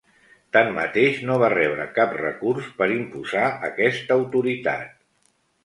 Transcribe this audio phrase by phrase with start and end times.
[0.55, 5.01] Tanmateix, no va rebre cap recurs per imposar aquesta autoritat.